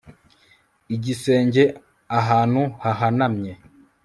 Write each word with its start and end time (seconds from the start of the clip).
Igisenge 0.95 1.63
ahantu 2.19 2.61
hahanamye 2.83 3.51